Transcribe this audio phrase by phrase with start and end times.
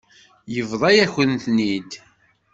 [0.55, 1.91] Yebḍa-yakent-ten-id.